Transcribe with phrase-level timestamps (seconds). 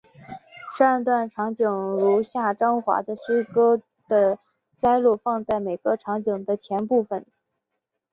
[0.75, 4.39] 十二段场景如下张华的诗歌的
[4.79, 7.23] 摘录放在每个场景的前部分。